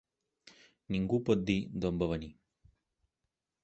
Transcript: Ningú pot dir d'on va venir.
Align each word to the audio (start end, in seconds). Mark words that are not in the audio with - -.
Ningú 0.95 1.21
pot 1.29 1.45
dir 1.51 1.59
d'on 1.83 2.03
va 2.03 2.11
venir. 2.17 2.35